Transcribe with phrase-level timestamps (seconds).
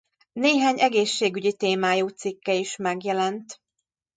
[0.33, 3.61] Néhány egészségügyi témájú cikke is megjelent.